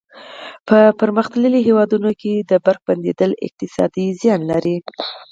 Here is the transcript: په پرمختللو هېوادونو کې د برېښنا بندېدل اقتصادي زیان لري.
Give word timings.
په 0.67 0.77
پرمختللو 0.99 1.57
هېوادونو 1.67 2.11
کې 2.21 2.33
د 2.49 2.51
برېښنا 2.65 2.85
بندېدل 2.87 3.31
اقتصادي 3.45 4.05
زیان 4.21 4.41
لري. 4.51 4.77